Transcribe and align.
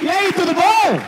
E 0.00 0.08
aí, 0.08 0.32
tudo 0.32 0.54
bom? 0.54 1.00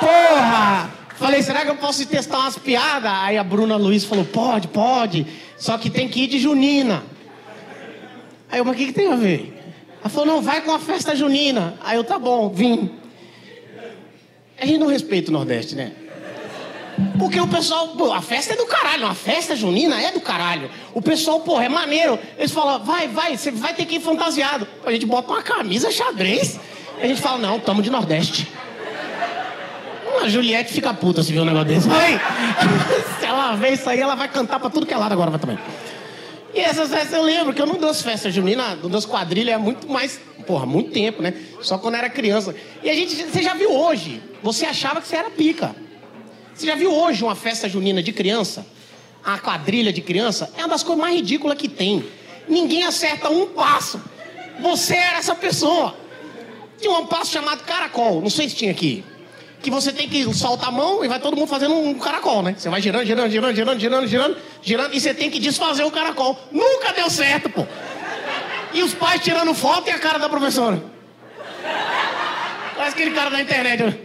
Porra! 0.00 0.90
Falei, 1.16 1.42
será 1.42 1.62
que 1.62 1.70
eu 1.70 1.76
posso 1.76 2.06
testar 2.06 2.38
umas 2.38 2.58
piadas? 2.58 3.10
Aí 3.12 3.38
a 3.38 3.44
Bruna 3.44 3.76
Luiz 3.76 4.04
falou, 4.04 4.24
pode, 4.24 4.68
pode. 4.68 5.26
Só 5.56 5.78
que 5.78 5.90
tem 5.90 6.08
que 6.08 6.24
ir 6.24 6.26
de 6.26 6.38
junina. 6.38 7.02
Aí 8.50 8.58
eu, 8.58 8.64
mas 8.64 8.74
o 8.74 8.78
que, 8.78 8.86
que 8.86 8.92
tem 8.92 9.12
a 9.12 9.16
ver? 9.16 9.56
Ela 10.00 10.08
falou, 10.08 10.26
não, 10.26 10.42
vai 10.42 10.62
com 10.62 10.72
a 10.72 10.78
festa 10.78 11.14
junina. 11.14 11.74
Aí 11.82 11.96
eu, 11.96 12.04
tá 12.04 12.18
bom, 12.18 12.48
vim. 12.50 12.90
A 14.58 14.66
gente 14.66 14.78
não 14.78 14.86
respeita 14.86 15.30
o 15.30 15.32
Nordeste, 15.32 15.74
né? 15.74 15.92
Porque 17.18 17.40
o 17.40 17.46
pessoal, 17.46 17.88
pô, 17.88 18.12
a 18.12 18.20
festa 18.20 18.54
é 18.54 18.56
do 18.56 18.66
caralho, 18.66 19.06
a 19.06 19.14
festa 19.14 19.56
junina 19.56 20.02
é 20.02 20.12
do 20.12 20.20
caralho. 20.20 20.70
O 20.92 21.00
pessoal, 21.00 21.40
porra, 21.40 21.64
é 21.64 21.68
maneiro. 21.68 22.18
Eles 22.36 22.50
falam, 22.50 22.84
vai, 22.84 23.08
vai, 23.08 23.36
você 23.36 23.50
vai 23.50 23.72
ter 23.72 23.86
que 23.86 23.96
ir 23.96 24.00
fantasiado. 24.00 24.66
A 24.84 24.92
gente 24.92 25.06
bota 25.06 25.32
uma 25.32 25.42
camisa 25.42 25.90
xadrez. 25.90 26.58
A 27.02 27.06
gente 27.06 27.20
fala, 27.20 27.38
não, 27.38 27.58
tamo 27.58 27.82
de 27.82 27.90
Nordeste. 27.90 28.48
A 30.22 30.28
Juliette 30.28 30.72
fica 30.72 30.92
puta 30.92 31.22
se 31.22 31.32
vê 31.32 31.40
um 31.40 31.44
negócio 31.44 31.68
desse. 31.68 31.88
Vai. 31.88 32.20
se 33.18 33.24
ela 33.24 33.56
vê 33.56 33.70
isso 33.70 33.88
aí, 33.88 34.00
ela 34.00 34.14
vai 34.14 34.28
cantar 34.28 34.60
pra 34.60 34.68
tudo 34.68 34.84
que 34.84 34.92
é 34.92 34.96
lado 34.96 35.12
agora 35.12 35.38
também. 35.38 35.58
E 36.52 36.60
essas 36.60 36.90
festas 36.90 37.12
eu 37.12 37.22
lembro 37.22 37.54
que 37.54 37.62
eu 37.62 37.66
não 37.66 37.78
danço 37.78 38.02
festa 38.02 38.30
junina, 38.30 38.76
não 38.82 38.90
danço 38.90 39.08
quadrilha 39.08 39.56
há 39.56 39.58
muito 39.58 39.88
mais, 39.88 40.20
porra, 40.46 40.66
muito 40.66 40.90
tempo, 40.90 41.22
né? 41.22 41.32
Só 41.62 41.78
quando 41.78 41.94
era 41.94 42.10
criança. 42.10 42.54
E 42.82 42.90
a 42.90 42.94
gente, 42.94 43.14
você 43.14 43.42
já 43.42 43.54
viu 43.54 43.72
hoje, 43.72 44.20
você 44.42 44.66
achava 44.66 45.00
que 45.00 45.06
você 45.06 45.16
era 45.16 45.30
pica. 45.30 45.74
Você 46.54 46.66
já 46.66 46.74
viu 46.74 46.92
hoje 46.92 47.22
uma 47.24 47.36
festa 47.36 47.68
junina 47.68 48.02
de 48.02 48.12
criança? 48.12 48.66
A 49.24 49.38
quadrilha 49.38 49.92
de 49.92 50.00
criança? 50.00 50.52
É 50.56 50.60
uma 50.60 50.68
das 50.68 50.82
coisas 50.82 51.02
mais 51.02 51.14
ridículas 51.14 51.56
que 51.56 51.68
tem. 51.68 52.04
Ninguém 52.48 52.84
acerta 52.84 53.30
um 53.30 53.46
passo. 53.46 54.00
Você 54.60 54.94
era 54.94 55.18
essa 55.18 55.34
pessoa. 55.34 55.94
Tinha 56.80 56.92
um 56.98 57.06
passo 57.06 57.32
chamado 57.32 57.62
caracol, 57.64 58.20
não 58.20 58.30
sei 58.30 58.48
se 58.48 58.56
tinha 58.56 58.70
aqui 58.72 59.04
que 59.62 59.70
você 59.70 59.92
tem 59.92 60.08
que 60.08 60.22
soltar 60.34 60.68
a 60.68 60.72
mão 60.72 61.04
e 61.04 61.08
vai 61.08 61.20
todo 61.20 61.36
mundo 61.36 61.48
fazendo 61.48 61.74
um 61.74 61.94
caracol, 61.94 62.42
né? 62.42 62.54
Você 62.56 62.68
vai 62.68 62.80
girando, 62.80 63.04
girando, 63.04 63.30
girando, 63.30 63.54
girando, 63.54 63.78
girando, 63.78 64.06
girando, 64.06 64.36
girando, 64.62 64.94
e 64.94 65.00
você 65.00 65.12
tem 65.12 65.30
que 65.30 65.38
desfazer 65.38 65.84
o 65.84 65.90
caracol. 65.90 66.38
Nunca 66.50 66.92
deu 66.92 67.10
certo, 67.10 67.50
pô. 67.50 67.66
E 68.72 68.82
os 68.82 68.94
pais 68.94 69.22
tirando 69.22 69.52
foto 69.52 69.88
e 69.88 69.90
a 69.90 69.98
cara 69.98 70.18
da 70.18 70.28
professora. 70.28 70.82
Parece 72.74 72.94
aquele 72.94 73.10
cara 73.10 73.30
da 73.30 73.40
internet. 73.40 73.82
Né? 73.82 73.98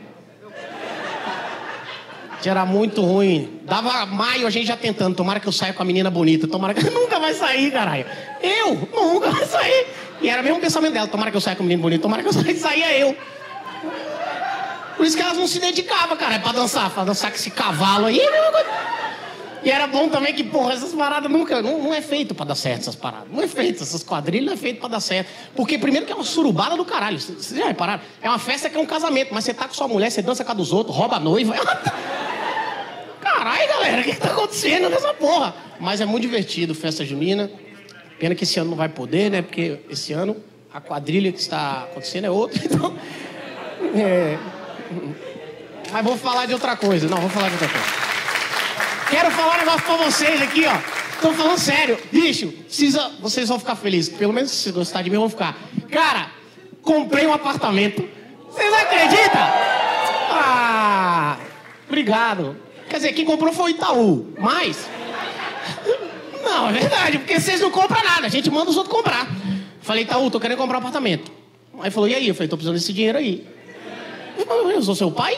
Era 2.44 2.66
muito 2.66 3.02
ruim. 3.02 3.60
Dava 3.64 4.06
maio 4.06 4.46
a 4.46 4.50
gente 4.50 4.68
já 4.68 4.78
tentando. 4.78 5.16
Tomara 5.16 5.40
que 5.40 5.48
eu 5.48 5.52
saia 5.52 5.74
com 5.74 5.82
a 5.82 5.86
menina 5.86 6.12
bonita. 6.12 6.48
Tomara 6.48 6.74
que. 6.74 6.84
Nunca 6.92 7.20
vai 7.20 7.34
sair, 7.34 7.72
caralho. 7.72 8.06
Eu? 8.42 8.88
Nunca 8.94 9.32
vai 9.32 9.46
sair. 9.46 9.88
E 10.22 10.30
era 10.30 10.42
o 10.42 10.44
mesmo 10.46 10.60
pensamento 10.60 10.94
dela. 10.94 11.08
Tomara 11.08 11.32
que 11.32 11.38
eu 11.38 11.42
saia 11.42 11.56
com 11.56 11.64
a 11.64 11.66
menina 11.66 11.82
bonita. 11.82 12.02
Tomara 12.02 12.22
que 12.24 12.30
eu 12.30 12.34
saia. 12.34 12.56
Saía 12.58 12.98
eu. 12.98 13.16
Por 14.96 15.06
isso 15.06 15.16
que 15.16 15.22
elas 15.22 15.38
não 15.38 15.48
se 15.48 15.60
dedicavam, 15.60 16.16
cara, 16.16 16.36
é 16.36 16.40
pra 16.40 16.54
dançar, 16.54 16.90
pra 16.90 17.04
dançar 17.04 17.30
com 17.30 17.36
esse 17.36 17.52
cavalo 17.52 18.06
aí. 18.06 18.22
E 19.62 19.70
era 19.72 19.88
bom 19.88 20.08
também 20.08 20.34
que, 20.34 20.44
porra, 20.44 20.74
essas 20.74 20.94
paradas 20.94 21.30
nunca. 21.30 21.62
Não, 21.62 21.80
não 21.82 21.94
é 21.94 22.02
feito 22.02 22.36
pra 22.36 22.46
dar 22.46 22.56
certo 22.56 22.82
essas 22.82 22.96
paradas. 22.96 23.28
Não 23.32 23.42
é 23.42 23.48
feito, 23.48 23.82
essas 23.82 24.04
quadrilhas 24.04 24.46
não 24.46 24.54
é 24.54 24.58
feito 24.58 24.80
pra 24.80 24.88
dar 24.88 25.00
certo. 25.00 25.28
Porque 25.56 25.78
primeiro 25.78 26.06
que 26.06 26.12
é 26.12 26.16
uma 26.16 26.24
surubada 26.24 26.78
do 26.78 26.86
caralho. 26.86 27.20
Vocês 27.20 27.50
já 27.50 27.66
repararam? 27.66 28.02
É 28.22 28.30
uma 28.30 28.40
festa 28.40 28.70
que 28.70 28.78
é 28.78 28.80
um 28.80 28.86
casamento, 28.86 29.34
mas 29.34 29.44
você 29.44 29.54
tá 29.54 29.68
com 29.68 29.74
sua 29.74 29.88
mulher, 29.88 30.12
você 30.12 30.22
dança 30.22 30.46
com 30.46 30.52
a 30.52 30.56
dos 30.56 30.72
outros, 30.72 30.96
rouba 30.96 31.16
a 31.16 31.20
noiva. 31.20 31.56
Caralho, 33.20 33.68
galera, 33.68 34.02
o 34.02 34.04
que, 34.04 34.14
que 34.14 34.22
tá 34.22 34.30
acontecendo 34.30 34.90
nessa 34.90 35.14
porra? 35.14 35.54
Mas 35.80 36.00
é 36.00 36.06
muito 36.06 36.22
divertido, 36.22 36.74
festa 36.74 37.04
junina. 37.04 37.50
Pena 38.20 38.36
que 38.36 38.44
esse 38.44 38.60
ano 38.60 38.72
não 38.72 38.78
vai 38.78 38.90
poder, 38.90 39.30
né? 39.30 39.42
Porque 39.42 39.80
esse 39.90 40.14
ano 40.14 40.38
a 40.74 40.82
quadrilha 40.82 41.32
que 41.32 41.40
está 41.40 41.84
acontecendo 41.84 42.26
é 42.26 42.30
outra, 42.30 42.60
então. 42.64 42.94
É. 43.96 44.38
Mas 45.92 46.04
vou 46.04 46.18
falar 46.18 46.46
de 46.46 46.54
outra 46.54 46.76
coisa. 46.76 47.08
Não, 47.08 47.18
vou 47.18 47.30
falar 47.30 47.48
de 47.48 47.54
outra 47.54 47.70
coisa. 47.70 48.06
Quero 49.10 49.32
falar 49.32 49.56
um 49.56 49.60
negócio 49.60 49.82
pra 49.84 49.98
vocês 49.98 50.42
aqui, 50.42 50.66
ó. 50.66 50.78
Tô 51.22 51.32
falando 51.34 51.58
sério. 51.58 51.98
Bicho, 52.12 52.50
precisa, 52.50 53.10
vocês 53.22 53.48
vão 53.48 53.58
ficar 53.58 53.76
felizes. 53.76 54.14
Pelo 54.14 54.34
menos 54.34 54.52
se 54.52 54.72
gostar 54.72 55.02
de 55.02 55.10
mim, 55.10 55.18
vão 55.18 55.30
ficar. 55.30 55.58
Cara, 55.90 56.32
comprei 56.82 57.26
um 57.26 57.34
apartamento. 57.34 58.08
Vocês 58.50 58.74
acreditam? 58.74 59.42
Ah, 60.32 61.38
obrigado. 61.88 62.58
Quer 62.90 62.98
dizer, 62.98 63.14
quem 63.14 63.26
comprou 63.26 63.54
foi 63.54 63.72
o 63.72 63.76
Itaú. 63.76 64.34
Mas. 64.38 64.90
É 66.70 66.74
verdade, 66.74 67.20
porque 67.20 67.40
vocês 67.40 67.62
não 67.62 67.72
compram 67.72 68.04
nada. 68.04 68.28
A 68.28 68.30
gente 68.30 68.50
manda 68.50 68.70
os 68.70 68.78
outros 68.78 68.96
comprar. 68.96 69.28
Falei, 69.82 70.04
Itaú, 70.04 70.32
tô 70.32 70.40
querendo 70.40 70.58
comprar 70.58 70.78
um 70.78 70.80
apartamento. 70.80 71.32
Aí 71.80 71.92
falou, 71.92 72.10
e 72.10 72.16
aí? 72.16 72.28
Eu 72.28 72.36
falei, 72.36 72.48
tô 72.48 72.58
precisando 72.58 72.76
desse 72.76 72.94
dinheiro 72.94 73.18
aí. 73.18 73.46
Eu 74.38 74.82
sou 74.82 74.96
seu 74.96 75.12
pai? 75.12 75.36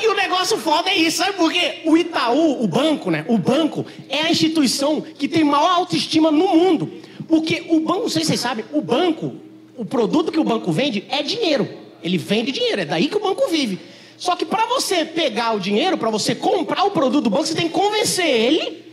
E 0.00 0.08
o 0.08 0.14
negócio 0.14 0.58
foda 0.58 0.90
é 0.90 0.96
isso, 0.96 1.18
sabe 1.18 1.32
por 1.32 1.50
quê? 1.50 1.80
O 1.84 1.96
Itaú, 1.96 2.62
o 2.62 2.66
banco, 2.66 3.10
né? 3.10 3.24
O 3.28 3.38
banco 3.38 3.86
é 4.08 4.22
a 4.22 4.30
instituição 4.30 5.00
que 5.00 5.26
tem 5.26 5.42
maior 5.42 5.70
autoestima 5.70 6.30
no 6.30 6.48
mundo. 6.48 6.92
Porque 7.26 7.64
o 7.68 7.80
banco, 7.80 8.02
não 8.02 8.08
sei 8.08 8.22
se 8.22 8.28
vocês 8.28 8.40
sabem, 8.40 8.64
o 8.72 8.80
banco, 8.80 9.34
o 9.76 9.84
produto 9.84 10.30
que 10.30 10.38
o 10.38 10.44
banco 10.44 10.70
vende 10.70 11.04
é 11.08 11.22
dinheiro. 11.22 11.68
Ele 12.02 12.18
vende 12.18 12.52
dinheiro, 12.52 12.82
é 12.82 12.84
daí 12.84 13.08
que 13.08 13.16
o 13.16 13.20
banco 13.20 13.48
vive. 13.48 13.78
Só 14.18 14.36
que 14.36 14.44
para 14.44 14.66
você 14.66 15.04
pegar 15.04 15.54
o 15.54 15.60
dinheiro, 15.60 15.98
para 15.98 16.10
você 16.10 16.34
comprar 16.34 16.84
o 16.84 16.90
produto 16.90 17.24
do 17.24 17.30
banco, 17.30 17.46
você 17.46 17.54
tem 17.54 17.68
que 17.68 17.74
convencer 17.74 18.26
ele 18.26 18.85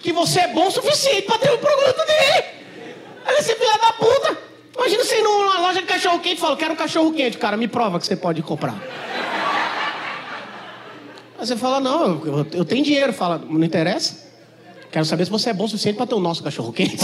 que 0.00 0.12
você 0.12 0.40
é 0.40 0.48
bom 0.48 0.68
o 0.68 0.70
suficiente 0.70 1.22
para 1.22 1.38
ter 1.38 1.50
o 1.50 1.58
produto 1.58 2.06
dele. 2.06 2.44
Aí 3.26 3.42
você 3.42 3.54
filha 3.54 3.78
da 3.78 3.92
puta. 3.92 4.38
Imagina 4.76 5.04
você 5.04 5.18
ir 5.18 5.22
numa 5.22 5.60
loja 5.60 5.80
de 5.80 5.86
cachorro 5.86 6.20
quente 6.20 6.38
e 6.38 6.40
fala, 6.40 6.56
quero 6.56 6.72
um 6.74 6.76
cachorro 6.76 7.12
quente, 7.12 7.36
cara, 7.36 7.56
me 7.56 7.66
prova 7.66 7.98
que 7.98 8.06
você 8.06 8.16
pode 8.16 8.42
comprar. 8.42 8.80
Aí 11.38 11.46
você 11.46 11.56
fala, 11.56 11.78
não, 11.78 12.24
eu, 12.24 12.46
eu 12.52 12.64
tenho 12.64 12.84
dinheiro. 12.84 13.12
Fala, 13.12 13.38
não 13.38 13.62
interessa. 13.62 14.28
Quero 14.90 15.04
saber 15.04 15.24
se 15.24 15.30
você 15.30 15.50
é 15.50 15.52
bom 15.52 15.64
o 15.64 15.68
suficiente 15.68 15.96
para 15.96 16.06
ter 16.06 16.14
o 16.14 16.20
nosso 16.20 16.42
cachorro 16.42 16.72
quente. 16.72 16.98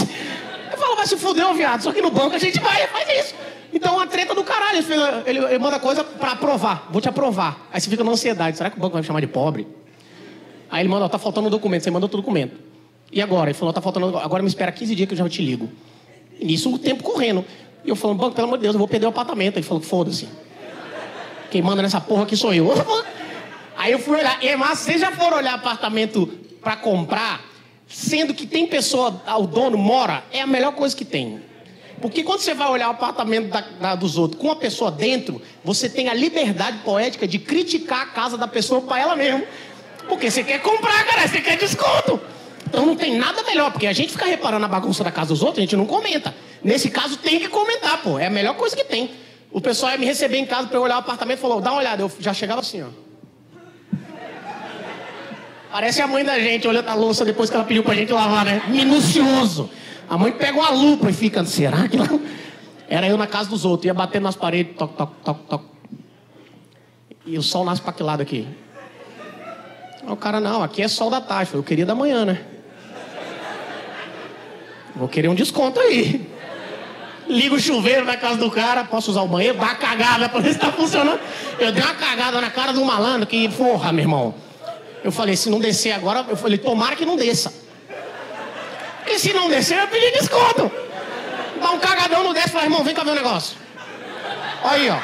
Eu 0.71 0.77
falo, 0.77 0.95
vai 0.95 1.05
se 1.07 1.15
fuder, 1.15 1.53
viado. 1.53 1.81
Só 1.81 1.91
que 1.91 2.01
no 2.01 2.11
banco 2.11 2.35
a 2.35 2.39
gente 2.39 2.59
vai 2.59 2.83
e 2.83 2.87
faz 2.87 3.25
isso. 3.25 3.35
Então, 3.73 3.95
uma 3.95 4.07
treta 4.07 4.33
do 4.33 4.43
caralho. 4.43 4.83
Ele, 5.25 5.37
ele, 5.37 5.59
manda 5.59 5.79
coisa 5.79 6.03
para 6.03 6.31
aprovar. 6.31 6.87
Vou 6.91 7.01
te 7.01 7.07
aprovar. 7.07 7.67
Aí 7.71 7.79
você 7.79 7.89
fica 7.89 8.03
na 8.03 8.11
ansiedade. 8.11 8.57
Será 8.57 8.69
que 8.69 8.77
o 8.77 8.79
banco 8.79 8.93
vai 8.93 9.01
me 9.01 9.07
chamar 9.07 9.21
de 9.21 9.27
pobre? 9.27 9.67
Aí 10.69 10.81
ele 10.81 10.89
manda, 10.89 11.05
ó, 11.05 11.09
tá 11.09 11.17
faltando 11.17 11.47
um 11.47 11.51
documento. 11.51 11.83
Você 11.83 11.91
manda 11.91 12.05
outro 12.05 12.17
documento. 12.17 12.57
E 13.11 13.21
agora? 13.21 13.49
Ele 13.49 13.57
falou, 13.57 13.73
tá 13.73 13.81
faltando. 13.81 14.17
Agora 14.17 14.41
me 14.41 14.49
espera 14.49 14.71
15 14.71 14.95
dias 14.95 15.07
que 15.07 15.13
eu 15.13 15.17
já 15.17 15.29
te 15.29 15.41
ligo. 15.41 15.69
Nisso 16.41 16.73
o 16.73 16.77
tempo 16.77 17.03
correndo. 17.03 17.45
E 17.83 17.89
eu 17.89 17.95
falando, 17.95 18.17
banco, 18.17 18.35
pelo 18.35 18.47
amor 18.47 18.57
de 18.57 18.63
Deus, 18.63 18.75
eu 18.75 18.79
vou 18.79 18.87
perder 18.87 19.05
o 19.05 19.09
apartamento. 19.09 19.57
Ele 19.57 19.65
falou, 19.65 19.81
foda-se. 19.81 20.27
Quem 21.51 21.61
manda 21.61 21.81
nessa 21.81 22.01
porra 22.01 22.23
aqui 22.23 22.35
sou 22.35 22.53
eu. 22.53 22.69
Aí 23.77 23.91
eu 23.91 23.99
fui 23.99 24.17
olhar. 24.17 24.43
E, 24.43 24.55
mas 24.55 24.79
vocês 24.79 24.99
já 24.99 25.11
foram 25.11 25.37
olhar 25.37 25.53
apartamento 25.53 26.27
para 26.61 26.75
comprar, 26.75 27.45
sendo 27.87 28.33
que 28.33 28.47
tem 28.47 28.65
pessoa, 28.65 29.21
o 29.37 29.45
dono 29.45 29.77
mora, 29.77 30.23
é 30.31 30.41
a 30.41 30.47
melhor 30.47 30.73
coisa 30.73 30.95
que 30.95 31.05
tem. 31.05 31.39
Porque 32.01 32.23
quando 32.23 32.39
você 32.39 32.53
vai 32.53 32.69
olhar 32.69 32.87
o 32.87 32.91
apartamento 32.91 33.49
da, 33.49 33.61
da, 33.61 33.95
dos 33.95 34.17
outros 34.17 34.41
com 34.41 34.51
a 34.51 34.55
pessoa 34.55 34.91
dentro, 34.91 35.41
você 35.63 35.87
tem 35.89 36.09
a 36.09 36.13
liberdade 36.13 36.79
poética 36.79 37.27
de 37.27 37.39
criticar 37.39 38.01
a 38.01 38.05
casa 38.07 38.37
da 38.37 38.47
pessoa 38.47 38.81
para 38.81 38.99
ela 38.99 39.15
mesmo. 39.15 39.45
Porque 40.07 40.29
você 40.29 40.43
quer 40.43 40.61
comprar, 40.61 41.05
cara, 41.05 41.27
você 41.27 41.41
quer 41.41 41.57
desconto. 41.57 42.19
Então 42.67 42.85
não 42.85 42.95
tem 42.95 43.17
nada 43.17 43.43
melhor, 43.43 43.71
porque 43.71 43.87
a 43.87 43.93
gente 43.93 44.11
fica 44.11 44.25
reparando 44.25 44.65
a 44.65 44.67
bagunça 44.67 45.03
da 45.03 45.11
casa 45.11 45.29
dos 45.29 45.41
outros, 45.41 45.59
a 45.59 45.61
gente 45.61 45.75
não 45.75 45.85
comenta. 45.85 46.33
Nesse 46.63 46.89
caso 46.89 47.17
tem 47.17 47.39
que 47.39 47.47
comentar, 47.47 48.01
pô. 48.01 48.17
É 48.17 48.25
a 48.25 48.29
melhor 48.29 48.55
coisa 48.55 48.75
que 48.75 48.83
tem. 48.83 49.11
O 49.51 49.61
pessoal 49.61 49.91
ia 49.93 49.97
me 49.97 50.05
receber 50.05 50.37
em 50.37 50.45
casa 50.45 50.67
para 50.67 50.77
eu 50.77 50.81
olhar 50.81 50.95
o 50.95 50.99
apartamento 50.99 51.37
e 51.37 51.41
falou, 51.41 51.61
dá 51.61 51.71
uma 51.71 51.79
olhada. 51.79 52.01
Eu 52.01 52.11
já 52.19 52.33
chegava 52.33 52.61
assim, 52.61 52.83
ó. 52.83 52.87
Parece 55.71 56.01
a 56.01 56.07
mãe 56.07 56.23
da 56.23 56.39
gente 56.39 56.67
olhando 56.67 56.87
a 56.87 56.93
louça 56.93 57.25
depois 57.25 57.49
que 57.49 57.55
ela 57.55 57.65
pediu 57.65 57.83
pra 57.83 57.93
gente 57.93 58.11
lavar, 58.11 58.45
né? 58.45 58.63
Minucioso. 58.67 59.69
A 60.09 60.17
mãe 60.17 60.31
pega 60.31 60.57
uma 60.57 60.69
lupa 60.69 61.09
e 61.09 61.13
fica, 61.13 61.43
será 61.45 61.87
que 61.87 61.97
não? 61.97 62.21
Era 62.87 63.07
eu 63.07 63.17
na 63.17 63.27
casa 63.27 63.49
dos 63.49 63.65
outros, 63.65 63.85
ia 63.85 63.93
batendo 63.93 64.23
nas 64.23 64.35
paredes, 64.35 64.75
toc, 64.77 64.95
toc, 64.95 65.11
toc, 65.23 65.39
toc. 65.47 65.63
E 67.25 67.37
o 67.37 67.41
sol 67.41 67.65
nasce 67.65 67.81
pra 67.81 67.91
que 67.91 68.03
lado 68.03 68.21
aqui? 68.21 68.47
O 70.07 70.15
cara, 70.15 70.39
não, 70.39 70.61
aqui 70.63 70.81
é 70.81 70.87
sol 70.87 71.09
da 71.09 71.19
tarde. 71.19 71.53
Eu 71.53 71.63
queria 71.63 71.85
da 71.85 71.95
manhã, 71.95 72.23
né? 72.23 72.54
Vou 74.95 75.07
querer 75.07 75.27
um 75.27 75.35
desconto 75.35 75.79
aí. 75.79 76.29
Liga 77.27 77.55
o 77.55 77.59
chuveiro 77.59 78.05
na 78.05 78.15
casa 78.15 78.37
do 78.37 78.51
cara, 78.51 78.83
posso 78.83 79.11
usar 79.11 79.23
o 79.23 79.27
banheiro, 79.27 79.57
dá 79.57 79.65
uma 79.65 79.75
cagada 79.75 80.29
pra 80.29 80.39
ver 80.39 80.53
se 80.53 80.59
tá 80.59 80.71
funcionando. 80.71 81.19
Eu 81.59 81.71
dei 81.71 81.83
uma 81.83 81.95
cagada 81.95 82.39
na 82.39 82.51
cara 82.51 82.71
do 82.71 82.83
malandro 82.85 83.25
que, 83.25 83.49
porra, 83.49 83.91
meu 83.91 84.03
irmão. 84.03 84.35
Eu 85.03 85.11
falei, 85.11 85.35
se 85.35 85.49
não 85.49 85.59
descer 85.59 85.91
agora, 85.91 86.25
eu 86.29 86.37
falei, 86.37 86.57
tomara 86.57 86.95
que 86.95 87.05
não 87.05 87.15
desça. 87.15 87.51
E 89.07 89.19
se 89.19 89.33
não 89.33 89.49
descer, 89.49 89.79
eu 89.79 89.87
pedi 89.87 90.11
desconto. 90.11 90.71
Dá 91.59 91.71
um 91.71 91.79
cagadão, 91.79 92.23
não 92.23 92.33
desce, 92.33 92.49
fala, 92.49 92.65
irmão, 92.65 92.83
vem 92.83 92.93
cá 92.93 93.03
ver 93.03 93.11
o 93.11 93.15
negócio. 93.15 93.57
Aí, 94.63 94.89
ó. 94.89 94.99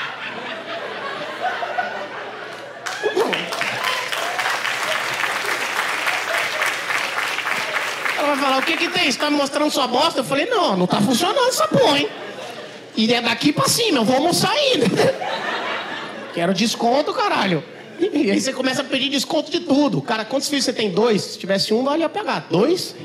Falar, 8.41 8.57
o 8.57 8.63
que 8.63 8.75
que 8.75 8.89
tem? 8.89 9.09
Você 9.09 9.17
tá 9.17 9.29
me 9.29 9.38
mostrando 9.38 9.71
sua 9.71 9.88
bosta? 9.88 10.21
Eu 10.21 10.23
falei, 10.23 10.47
não, 10.47 10.75
não 10.75 10.88
tá 10.88 10.99
funcionando 10.99 11.47
essa 11.47 11.67
porra, 11.67 11.99
hein? 11.99 12.09
E 12.95 13.13
é 13.13 13.21
daqui 13.21 13.53
pra 13.53 13.67
cima, 13.67 13.99
eu 13.99 14.03
vou 14.03 14.17
almoçar 14.17 14.51
ainda. 14.51 14.88
Quero 16.33 16.53
desconto, 16.53 17.13
caralho. 17.13 17.63
E 17.99 18.31
aí 18.31 18.41
você 18.41 18.51
começa 18.51 18.81
a 18.81 18.83
pedir 18.83 19.09
desconto 19.09 19.51
de 19.51 19.59
tudo. 19.59 20.01
Cara, 20.01 20.25
quantos 20.25 20.49
filhos 20.49 20.65
você 20.65 20.73
tem? 20.73 20.89
Dois? 20.89 21.21
Se 21.21 21.39
tivesse 21.39 21.73
um, 21.73 21.83
valia 21.83 22.09
pegar. 22.09 22.47
Dois? 22.49 22.95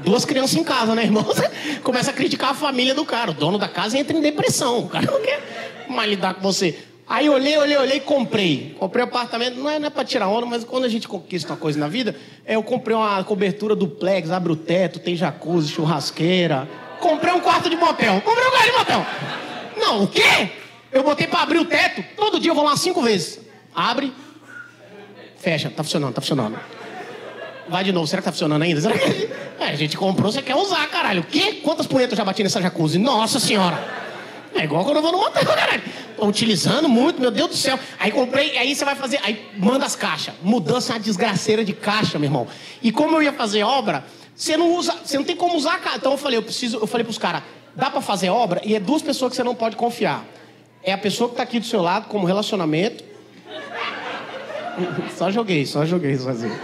Duas 0.00 0.24
crianças 0.24 0.56
em 0.56 0.64
casa, 0.64 0.94
né, 0.94 1.04
irmão? 1.04 1.22
Você 1.22 1.48
começa 1.82 2.10
a 2.10 2.12
criticar 2.12 2.50
a 2.50 2.54
família 2.54 2.94
do 2.94 3.04
cara. 3.04 3.30
O 3.30 3.34
dono 3.34 3.56
da 3.56 3.68
casa 3.68 3.98
entra 3.98 4.16
em 4.16 4.20
depressão. 4.20 4.80
O 4.80 4.88
cara 4.88 5.10
não 5.10 5.20
quer 5.22 5.86
mais 5.88 6.10
lidar 6.10 6.34
com 6.34 6.42
você. 6.42 6.78
Aí 7.10 7.28
olhei, 7.28 7.58
olhei, 7.58 7.76
olhei 7.76 7.96
e 7.96 8.00
comprei. 8.00 8.76
Comprei 8.78 9.04
um 9.04 9.08
apartamento, 9.08 9.56
não 9.58 9.68
é, 9.68 9.80
não 9.80 9.88
é 9.88 9.90
pra 9.90 10.04
tirar 10.04 10.28
onda, 10.28 10.46
mas 10.46 10.62
quando 10.62 10.84
a 10.84 10.88
gente 10.88 11.08
conquista 11.08 11.50
uma 11.52 11.58
coisa 11.58 11.76
na 11.76 11.88
vida, 11.88 12.14
é, 12.46 12.54
eu 12.54 12.62
comprei 12.62 12.96
uma 12.96 13.24
cobertura 13.24 13.74
duplex, 13.74 14.30
abre 14.30 14.52
o 14.52 14.56
teto, 14.56 15.00
tem 15.00 15.16
jacuzzi, 15.16 15.72
churrasqueira. 15.72 16.68
Comprei 17.00 17.34
um 17.34 17.40
quarto 17.40 17.68
de 17.68 17.74
motel. 17.74 18.20
Comprei 18.20 18.46
um 18.46 18.50
quarto 18.52 18.64
de 18.64 18.78
motel. 18.78 19.06
Não, 19.76 20.04
o 20.04 20.06
quê? 20.06 20.50
Eu 20.92 21.02
botei 21.02 21.26
pra 21.26 21.42
abrir 21.42 21.58
o 21.58 21.64
teto, 21.64 22.00
todo 22.14 22.38
dia 22.38 22.52
eu 22.52 22.54
vou 22.54 22.62
lá 22.62 22.76
cinco 22.76 23.02
vezes. 23.02 23.40
Abre, 23.74 24.12
fecha, 25.36 25.68
tá 25.68 25.82
funcionando, 25.82 26.14
tá 26.14 26.20
funcionando. 26.20 26.60
Vai 27.68 27.82
de 27.82 27.90
novo, 27.90 28.06
será 28.06 28.22
que 28.22 28.26
tá 28.26 28.32
funcionando 28.32 28.62
ainda? 28.62 28.80
Será 28.80 28.96
que... 28.96 29.28
É, 29.58 29.70
a 29.70 29.74
gente 29.74 29.96
comprou, 29.96 30.30
você 30.30 30.42
quer 30.42 30.54
usar, 30.54 30.86
caralho. 30.86 31.22
O 31.22 31.24
quê? 31.24 31.60
Quantas 31.64 31.88
punhetas 31.88 32.12
eu 32.12 32.18
já 32.18 32.24
bati 32.24 32.44
nessa 32.44 32.62
jacuzzi? 32.62 32.98
Nossa 32.98 33.40
senhora! 33.40 33.99
É 34.54 34.64
igual 34.64 34.84
quando 34.84 34.96
eu 34.96 35.02
vou 35.02 35.12
no 35.12 35.18
motel, 35.18 35.44
caralho. 35.46 35.82
Tô 36.16 36.26
utilizando 36.26 36.88
muito, 36.88 37.20
meu 37.20 37.30
Deus 37.30 37.50
do 37.50 37.56
céu. 37.56 37.78
Aí 37.98 38.10
comprei, 38.10 38.56
aí 38.58 38.74
você 38.74 38.84
vai 38.84 38.94
fazer, 38.94 39.20
aí 39.22 39.48
manda 39.56 39.86
as 39.86 39.94
caixas. 39.94 40.34
Mudança 40.42 40.92
é 40.92 40.96
uma 40.96 41.00
desgraceira 41.00 41.64
de 41.64 41.72
caixa, 41.72 42.18
meu 42.18 42.26
irmão. 42.26 42.46
E 42.82 42.90
como 42.90 43.16
eu 43.16 43.22
ia 43.22 43.32
fazer 43.32 43.62
obra, 43.62 44.04
você 44.34 44.56
não 44.56 44.74
usa, 44.74 44.94
você 45.04 45.16
não 45.16 45.24
tem 45.24 45.36
como 45.36 45.56
usar 45.56 45.80
a. 45.84 45.96
Então 45.96 46.12
eu 46.12 46.18
falei, 46.18 46.38
eu 46.38 46.42
preciso, 46.42 46.78
eu 46.78 46.86
falei 46.86 47.04
pros 47.04 47.18
caras, 47.18 47.42
dá 47.74 47.90
para 47.90 48.00
fazer 48.00 48.30
obra 48.30 48.60
e 48.64 48.74
é 48.74 48.80
duas 48.80 49.02
pessoas 49.02 49.30
que 49.30 49.36
você 49.36 49.44
não 49.44 49.54
pode 49.54 49.76
confiar. 49.76 50.24
É 50.82 50.92
a 50.92 50.98
pessoa 50.98 51.30
que 51.30 51.36
tá 51.36 51.42
aqui 51.42 51.60
do 51.60 51.66
seu 51.66 51.82
lado 51.82 52.08
como 52.08 52.26
relacionamento. 52.26 53.04
Só 55.16 55.30
joguei, 55.30 55.66
só 55.66 55.84
joguei 55.84 56.16
sozinho. 56.16 56.58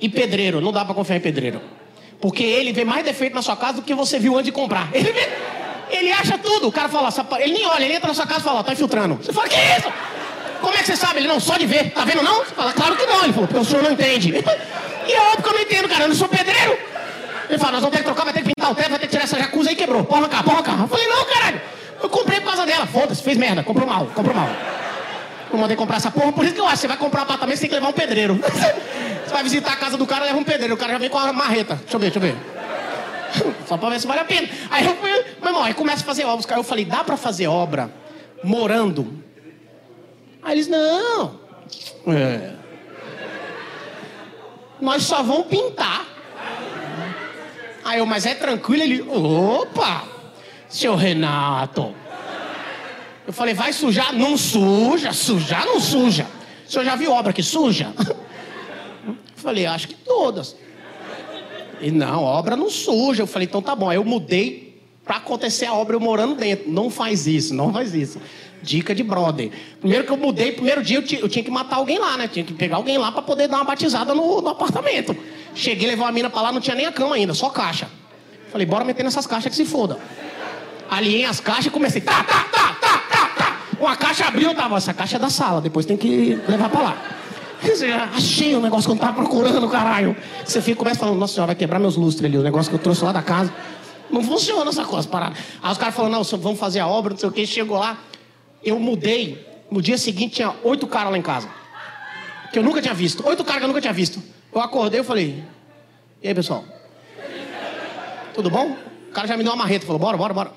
E 0.00 0.08
pedreiro, 0.08 0.60
não 0.60 0.72
dá 0.72 0.84
para 0.84 0.94
confiar 0.94 1.16
em 1.16 1.20
pedreiro. 1.20 1.60
Porque 2.20 2.42
ele 2.42 2.72
vê 2.72 2.84
mais 2.84 3.04
defeito 3.04 3.34
na 3.34 3.42
sua 3.42 3.56
casa 3.56 3.74
do 3.74 3.82
que 3.82 3.94
você 3.94 4.18
viu 4.18 4.34
antes 4.34 4.46
de 4.46 4.52
comprar. 4.52 4.88
Ele, 4.94 5.12
vê, 5.12 5.28
ele 6.04 6.12
acha 6.12 6.38
tudo. 6.38 6.68
O 6.68 6.72
cara 6.72 6.88
fala, 6.88 7.08
ele 7.38 7.52
nem 7.52 7.66
olha, 7.66 7.84
ele 7.84 7.94
entra 7.94 8.08
na 8.08 8.14
sua 8.14 8.26
casa 8.26 8.40
e 8.40 8.44
fala, 8.44 8.64
tá 8.64 8.72
infiltrando. 8.72 9.16
Você 9.16 9.32
fala, 9.32 9.48
que 9.48 9.56
isso? 9.56 9.92
Como 10.60 10.74
é 10.74 10.78
que 10.78 10.86
você 10.86 10.96
sabe? 10.96 11.18
Ele 11.18 11.28
não, 11.28 11.38
só 11.38 11.56
de 11.56 11.66
ver. 11.66 11.90
Tá 11.90 12.04
vendo 12.04 12.22
não? 12.22 12.44
Você 12.44 12.54
fala, 12.54 12.72
claro 12.72 12.96
que 12.96 13.06
não. 13.06 13.24
Ele 13.24 13.32
falou, 13.32 13.48
porque 13.48 13.60
o 13.60 13.64
senhor 13.64 13.82
não 13.82 13.92
entende. 13.92 14.44
E 15.06 15.12
é 15.12 15.20
óbvio 15.20 15.42
que 15.42 15.48
eu 15.50 15.52
não 15.52 15.60
entendo, 15.60 15.88
cara. 15.90 16.04
Eu 16.04 16.08
não 16.08 16.14
sou 16.14 16.26
pedreiro. 16.26 16.78
Ele 17.50 17.58
fala, 17.58 17.72
nós 17.72 17.80
vamos 17.82 17.94
ter 17.94 17.98
que 17.98 18.04
trocar, 18.04 18.24
vai 18.24 18.32
ter 18.32 18.42
que 18.42 18.54
pintar 18.54 18.72
o 18.72 18.74
teto, 18.74 18.88
vai 18.88 18.98
ter 18.98 19.06
que 19.06 19.10
tirar 19.10 19.24
essa 19.24 19.38
jacuzzi 19.38 19.68
aí, 19.68 19.76
quebrou. 19.76 20.02
Porra, 20.02 20.26
cá, 20.30 20.42
porra, 20.42 20.62
cá. 20.62 20.72
Eu 20.80 20.88
falei, 20.88 21.06
não, 21.06 21.24
caralho. 21.26 21.60
Eu 22.02 22.08
comprei 22.08 22.40
por 22.40 22.46
causa 22.46 22.64
dela. 22.64 22.86
Foda-se, 22.86 23.22
fez 23.22 23.36
merda. 23.36 23.62
Comprou 23.62 23.86
mal, 23.86 24.06
comprou 24.14 24.34
mal. 24.34 24.48
Não 25.52 25.60
mandei 25.60 25.76
comprar 25.76 25.98
essa 25.98 26.10
porra, 26.10 26.32
por 26.32 26.42
isso 26.44 26.54
que 26.54 26.60
eu 26.60 26.66
acho. 26.66 26.78
Você 26.78 26.88
vai 26.88 26.96
comprar 26.96 27.20
um 27.20 27.24
apartamento, 27.24 27.56
você 27.56 27.60
tem 27.60 27.68
que 27.68 27.74
levar 27.74 27.88
um 27.88 27.92
pedreiro. 27.92 28.40
Você 29.24 29.32
vai 29.32 29.42
visitar 29.42 29.72
a 29.72 29.76
casa 29.76 29.96
do 29.96 30.06
cara, 30.06 30.26
leva 30.26 30.38
um 30.38 30.44
pedreiro. 30.44 30.74
O 30.74 30.76
cara 30.76 30.92
já 30.92 30.98
vem 30.98 31.08
com 31.08 31.18
a 31.18 31.32
marreta. 31.32 31.76
Deixa 31.76 31.96
eu 31.96 32.00
ver, 32.00 32.10
deixa 32.10 32.18
eu 32.18 32.22
ver. 32.32 32.53
Só 33.66 33.76
pra 33.76 33.90
ver 33.90 34.00
se 34.00 34.06
vale 34.06 34.20
a 34.20 34.24
pena. 34.24 34.48
Aí 34.70 34.84
eu 34.84 34.94
fui, 34.96 35.10
meu 35.10 35.48
irmão, 35.48 35.62
aí 35.62 35.74
começa 35.74 36.02
a 36.02 36.06
fazer 36.06 36.24
obras. 36.24 36.46
Eu 36.50 36.62
falei, 36.62 36.84
dá 36.84 37.02
pra 37.04 37.16
fazer 37.16 37.46
obra 37.46 37.90
morando? 38.42 39.22
Aí 40.42 40.52
eles, 40.52 40.68
não. 40.68 41.40
É. 42.06 42.52
Nós 44.80 45.02
só 45.04 45.22
vamos 45.22 45.46
pintar. 45.46 46.06
Aí 47.84 47.98
eu, 47.98 48.06
mas 48.06 48.26
é 48.26 48.34
tranquilo? 48.34 48.82
Ele, 48.82 49.02
opa, 49.02 50.04
seu 50.68 50.94
Renato. 50.94 51.94
Eu 53.26 53.32
falei, 53.32 53.54
vai 53.54 53.72
sujar? 53.72 54.12
Não 54.12 54.36
suja, 54.36 55.12
sujar 55.12 55.64
não 55.64 55.80
suja. 55.80 56.26
O 56.66 56.70
senhor 56.70 56.84
já 56.84 56.96
viu 56.96 57.12
obra 57.12 57.32
que 57.32 57.42
suja? 57.42 57.92
Eu 59.06 59.16
falei, 59.36 59.66
acho 59.66 59.88
que 59.88 59.94
todas. 59.94 60.56
E 61.84 61.90
não, 61.90 62.22
obra 62.22 62.56
não 62.56 62.70
suja. 62.70 63.22
Eu 63.22 63.26
falei, 63.26 63.46
então 63.46 63.60
tá 63.60 63.76
bom. 63.76 63.90
Aí 63.90 63.98
eu 63.98 64.04
mudei 64.04 64.80
para 65.04 65.16
acontecer 65.16 65.66
a 65.66 65.74
obra 65.74 65.94
eu 65.94 66.00
morando 66.00 66.34
dentro. 66.34 66.70
Não 66.70 66.88
faz 66.88 67.26
isso, 67.26 67.52
não 67.52 67.70
faz 67.70 67.94
isso. 67.94 68.18
Dica 68.62 68.94
de 68.94 69.02
brother. 69.02 69.50
Primeiro 69.80 70.04
que 70.04 70.10
eu 70.10 70.16
mudei, 70.16 70.52
primeiro 70.52 70.82
dia 70.82 70.96
eu, 70.96 71.18
eu 71.18 71.28
tinha 71.28 71.44
que 71.44 71.50
matar 71.50 71.76
alguém 71.76 71.98
lá, 71.98 72.16
né? 72.16 72.26
Tinha 72.26 72.42
que 72.42 72.54
pegar 72.54 72.76
alguém 72.76 72.96
lá 72.96 73.12
para 73.12 73.20
poder 73.20 73.48
dar 73.48 73.58
uma 73.58 73.64
batizada 73.64 74.14
no, 74.14 74.40
no 74.40 74.48
apartamento. 74.48 75.14
Cheguei, 75.54 75.86
levei 75.86 76.02
uma 76.02 76.10
mina 76.10 76.30
para 76.30 76.40
lá, 76.40 76.52
não 76.52 76.60
tinha 76.60 76.74
nem 76.74 76.86
a 76.86 76.92
cama 76.92 77.16
ainda, 77.16 77.34
só 77.34 77.50
caixa. 77.50 77.86
Falei, 78.50 78.66
bora 78.66 78.82
meter 78.82 79.02
nessas 79.02 79.26
caixas 79.26 79.50
que 79.50 79.56
se 79.56 79.66
foda. 79.66 79.98
Aliei 80.88 81.26
as 81.26 81.38
caixas 81.38 81.66
e 81.66 81.70
comecei, 81.70 82.00
tá, 82.00 82.24
tá, 82.24 82.44
tá, 82.44 82.76
tá, 82.80 82.98
tá, 83.10 83.26
tá. 83.36 83.60
Uma 83.78 83.94
caixa 83.94 84.24
abriu, 84.24 84.54
tava, 84.54 84.78
essa 84.78 84.94
caixa 84.94 85.16
é 85.16 85.18
da 85.18 85.28
sala, 85.28 85.60
depois 85.60 85.84
tem 85.84 85.98
que 85.98 86.40
levar 86.48 86.70
para 86.70 86.80
lá. 86.80 87.02
Achei 88.14 88.54
o 88.54 88.60
negócio 88.60 88.84
que 88.84 88.90
eu 88.90 88.94
não 88.94 89.00
tava 89.00 89.14
procurando, 89.14 89.68
caralho. 89.68 90.16
Você 90.44 90.60
fica, 90.60 90.76
começa 90.76 91.00
falando, 91.00 91.18
nossa 91.18 91.34
senhora, 91.34 91.48
vai 91.48 91.56
quebrar 91.56 91.78
meus 91.78 91.96
lustres 91.96 92.24
ali, 92.24 92.38
o 92.38 92.42
negócio 92.42 92.70
que 92.70 92.76
eu 92.76 92.80
trouxe 92.80 93.04
lá 93.04 93.12
da 93.12 93.22
casa. 93.22 93.52
Não 94.10 94.22
funciona 94.22 94.68
essa 94.70 94.84
coisa, 94.84 95.08
parada. 95.08 95.34
Aí 95.62 95.72
os 95.72 95.78
caras 95.78 95.94
falaram, 95.94 96.14
não, 96.14 96.38
vamos 96.38 96.58
fazer 96.58 96.80
a 96.80 96.86
obra, 96.86 97.12
não 97.12 97.18
sei 97.18 97.28
o 97.28 97.32
que. 97.32 97.46
Chegou 97.46 97.78
lá, 97.78 97.98
eu 98.62 98.78
mudei. 98.78 99.46
No 99.70 99.82
dia 99.82 99.98
seguinte 99.98 100.36
tinha 100.36 100.54
oito 100.62 100.86
caras 100.86 101.10
lá 101.10 101.18
em 101.18 101.22
casa. 101.22 101.48
Que 102.52 102.58
eu 102.58 102.62
nunca 102.62 102.80
tinha 102.80 102.94
visto. 102.94 103.26
Oito 103.26 103.42
caras 103.42 103.60
que 103.60 103.64
eu 103.64 103.68
nunca 103.68 103.80
tinha 103.80 103.92
visto. 103.92 104.22
Eu 104.52 104.60
acordei 104.60 105.00
e 105.00 105.04
falei, 105.04 105.42
e 106.22 106.28
aí, 106.28 106.34
pessoal? 106.34 106.64
Tudo 108.32 108.48
bom? 108.48 108.76
O 109.10 109.12
cara 109.12 109.28
já 109.28 109.36
me 109.36 109.42
deu 109.42 109.52
uma 109.52 109.58
marreta, 109.58 109.84
falou, 109.84 109.98
bora, 109.98 110.16
bora, 110.16 110.32
bora. 110.32 110.52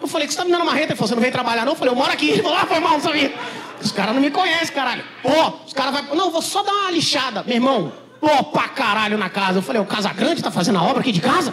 Eu 0.00 0.08
falei, 0.08 0.26
que 0.26 0.34
você 0.34 0.38
tá 0.38 0.44
me 0.44 0.50
dando 0.50 0.62
uma 0.62 0.72
marreta? 0.72 0.92
Ele 0.92 0.96
falou, 0.96 1.08
você 1.08 1.14
não 1.14 1.20
veio 1.20 1.32
trabalhar 1.32 1.64
não? 1.64 1.72
Eu 1.72 1.76
falei, 1.76 1.92
eu 1.92 1.96
moro 1.96 2.12
aqui. 2.12 2.30
Ele 2.30 2.42
falou, 2.42 2.58
ah, 2.58 2.66
foi 2.66 2.80
mal, 2.80 2.92
não 2.94 3.00
sabia. 3.00 3.32
Os 3.82 3.92
caras 3.92 4.14
não 4.14 4.22
me 4.22 4.30
conhecem, 4.30 4.74
caralho. 4.74 5.04
Pô, 5.22 5.54
os 5.66 5.72
caras 5.72 5.92
vão. 5.92 6.14
Não, 6.14 6.30
vou 6.30 6.42
só 6.42 6.62
dar 6.62 6.72
uma 6.72 6.90
lixada. 6.90 7.42
Meu 7.42 7.56
irmão, 7.56 7.92
pô, 8.20 8.44
pra 8.44 8.68
caralho 8.68 9.18
na 9.18 9.28
casa. 9.28 9.58
Eu 9.58 9.62
falei, 9.62 9.80
o 9.82 9.86
Casa 9.86 10.12
Grande 10.12 10.42
tá 10.42 10.50
fazendo 10.50 10.78
a 10.78 10.82
obra 10.82 11.00
aqui 11.00 11.12
de 11.12 11.20
casa? 11.20 11.52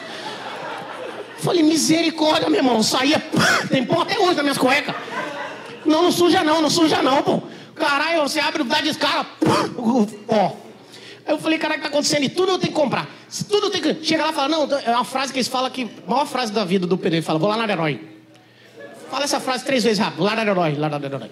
Eu 1.37 1.43
falei, 1.43 1.63
misericórdia, 1.63 2.49
meu 2.49 2.59
irmão. 2.59 2.83
Saía, 2.83 3.19
tem 3.69 3.85
pó 3.85 4.01
até 4.01 4.19
hoje 4.19 4.35
nas 4.35 4.43
minhas 4.43 4.57
cuecas. 4.57 4.95
Não, 5.85 6.03
não 6.03 6.11
suja 6.11 6.43
não, 6.43 6.61
não 6.61 6.69
suja 6.69 7.01
não, 7.01 7.23
pô. 7.23 7.41
Caralho, 7.75 8.21
você 8.21 8.39
abre, 8.39 8.63
dá 8.63 8.81
descarga, 8.81 9.25
ó. 10.27 10.51
Aí 11.25 11.33
eu 11.33 11.39
falei, 11.39 11.57
caralho, 11.57 11.79
o 11.79 11.83
tá 11.83 11.89
acontecendo? 11.89 12.23
E 12.23 12.29
tudo 12.29 12.53
eu 12.53 12.59
tenho 12.59 12.73
que 12.73 12.79
comprar. 12.79 13.07
Tudo 13.47 13.69
tem 13.69 13.81
que. 13.81 14.03
Chega 14.03 14.25
lá 14.25 14.31
e 14.31 14.33
fala, 14.33 14.49
não, 14.49 14.67
é 14.79 14.91
uma 14.91 15.05
frase 15.05 15.31
que 15.31 15.39
eles 15.39 15.47
falam 15.47 15.69
que. 15.69 15.89
A 16.05 16.09
maior 16.09 16.25
frase 16.25 16.51
da 16.51 16.65
vida 16.65 16.85
do 16.85 16.97
Pedro, 16.97 17.17
ele 17.17 17.21
fala, 17.21 17.39
vou 17.39 17.47
lá 17.47 17.55
na 17.55 17.71
Herói. 17.71 18.01
Fala 19.09 19.23
essa 19.23 19.39
frase 19.39 19.63
três 19.63 19.83
vezes 19.83 19.99
rápido. 19.99 20.23
Lá 20.23 20.35
na 20.35 20.41
Herói, 20.41 20.75
lá 20.75 20.89
na 20.89 20.97
Herói. 20.97 21.29